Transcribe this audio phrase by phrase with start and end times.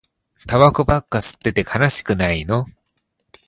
[0.47, 2.65] タバコばっか吸ってて悲しくないの